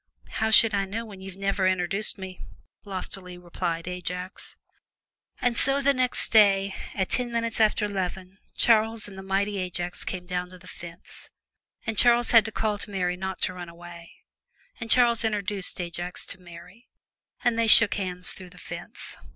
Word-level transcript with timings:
"How 0.31 0.49
should 0.49 0.73
I 0.73 0.85
know 0.85 1.05
when 1.05 1.21
you 1.21 1.29
have 1.29 1.39
never 1.39 1.67
introduced 1.67 2.17
me!" 2.17 2.39
loftily 2.83 3.37
replied 3.37 3.87
Ajax. 3.87 4.55
And 5.39 5.55
so 5.55 5.79
the 5.79 5.93
next 5.93 6.31
day, 6.31 6.73
at 6.95 7.07
ten 7.11 7.31
minutes 7.31 7.61
after 7.61 7.87
'leven, 7.87 8.39
Charles 8.55 9.07
and 9.07 9.15
the 9.15 9.21
mighty 9.21 9.59
Ajax 9.59 10.03
came 10.03 10.25
down 10.25 10.49
to 10.49 10.57
the 10.57 10.65
fence, 10.67 11.29
and 11.85 11.99
Charles 11.99 12.31
had 12.31 12.45
to 12.45 12.51
call 12.51 12.79
to 12.79 12.89
Mary 12.89 13.15
not 13.15 13.41
to 13.41 13.53
run 13.53 13.69
away, 13.69 14.11
and 14.79 14.89
Charles 14.89 15.23
introduced 15.23 15.79
Ajax 15.79 16.25
to 16.25 16.41
Mary 16.41 16.87
and 17.43 17.59
they 17.59 17.67
shook 17.67 17.93
hands 17.93 18.31
through 18.31 18.49
the 18.49 18.57
fence. 18.57 19.17